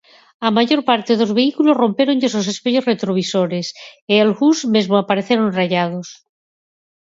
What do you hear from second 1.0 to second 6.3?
dos vehículos rompéronlles os espellos retrovisores, e algúns mesmo apareceron raiados.